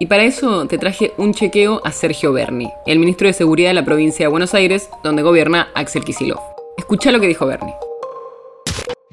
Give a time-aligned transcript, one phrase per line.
[0.00, 3.74] Y para eso te traje un chequeo a Sergio Berni, el ministro de Seguridad de
[3.74, 6.40] la provincia de Buenos Aires, donde gobierna Axel Kisilov.
[6.76, 7.72] Escucha lo que dijo Berni.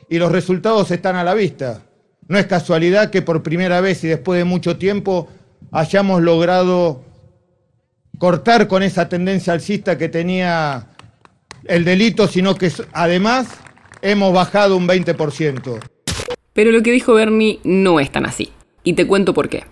[0.10, 1.84] Y los resultados están a la vista.
[2.28, 5.28] No es casualidad que por primera vez y después de mucho tiempo
[5.72, 7.02] hayamos logrado
[8.18, 10.88] cortar con esa tendencia alcista que tenía
[11.66, 13.48] el delito, sino que además
[14.02, 15.80] hemos bajado un 20%.
[16.54, 18.52] Pero lo que dijo Bernie no es tan así.
[18.84, 19.64] Y te cuento por qué.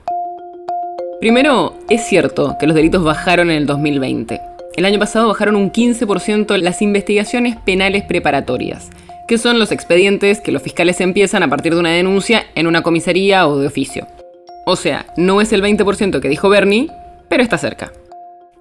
[1.20, 4.40] Primero, es cierto que los delitos bajaron en el 2020.
[4.78, 8.90] El año pasado bajaron un 15% las investigaciones penales preparatorias,
[9.28, 12.84] que son los expedientes que los fiscales empiezan a partir de una denuncia en una
[12.84, 14.08] comisaría o de oficio.
[14.66, 16.90] O sea, no es el 20% que dijo Bernie,
[17.28, 17.92] pero está cerca.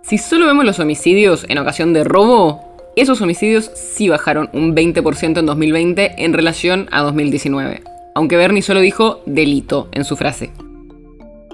[0.03, 5.39] Si solo vemos los homicidios en ocasión de robo, esos homicidios sí bajaron un 20%
[5.39, 7.83] en 2020 en relación a 2019,
[8.17, 10.51] aunque Bernie solo dijo delito en su frase.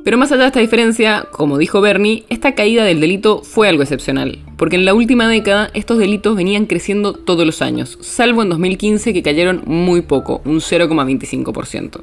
[0.04, 3.82] Pero más allá de esta diferencia, como dijo Bernie, esta caída del delito fue algo
[3.82, 8.50] excepcional, porque en la última década estos delitos venían creciendo todos los años, salvo en
[8.50, 12.02] 2015 que cayeron muy poco, un 0,25%.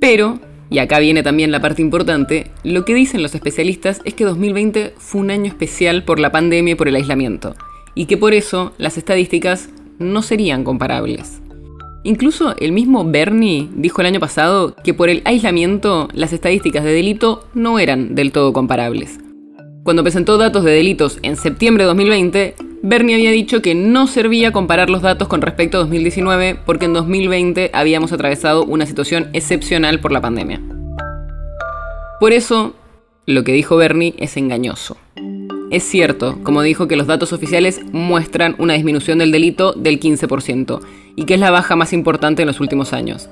[0.00, 4.24] Pero, y acá viene también la parte importante, lo que dicen los especialistas es que
[4.24, 7.54] 2020 fue un año especial por la pandemia y por el aislamiento,
[7.94, 9.68] y que por eso las estadísticas
[10.00, 11.40] no serían comparables.
[12.02, 16.94] Incluso el mismo Bernie dijo el año pasado que por el aislamiento las estadísticas de
[16.94, 19.18] delito no eran del todo comparables.
[19.82, 24.52] Cuando presentó datos de delitos en septiembre de 2020, Bernie había dicho que no servía
[24.52, 30.00] comparar los datos con respecto a 2019 porque en 2020 habíamos atravesado una situación excepcional
[30.00, 30.60] por la pandemia.
[32.18, 32.74] Por eso,
[33.26, 34.96] lo que dijo Bernie es engañoso.
[35.70, 40.80] Es cierto, como dijo, que los datos oficiales muestran una disminución del delito del 15%,
[41.14, 43.28] y que es la baja más importante en los últimos años.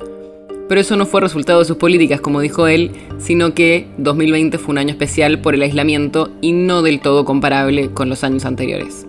[0.69, 4.73] Pero eso no fue resultado de sus políticas, como dijo él, sino que 2020 fue
[4.73, 9.07] un año especial por el aislamiento y no del todo comparable con los años anteriores.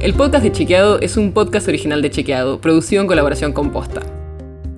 [0.00, 4.19] El podcast de Chequeado es un podcast original de Chequeado, producido en colaboración con Posta.